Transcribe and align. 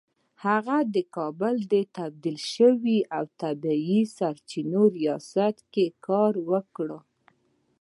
هغه 0.45 0.77
کابل 1.15 1.55
ته 1.71 1.79
تبدیل 1.97 2.37
شو 2.51 2.69
او 3.15 3.23
په 3.27 3.33
طبیعي 3.41 4.01
سرچینو 4.17 4.83
ریاست 4.97 5.55
کې 5.73 5.85
يې 5.91 5.95
کار 6.07 6.33
وکړ 6.49 6.87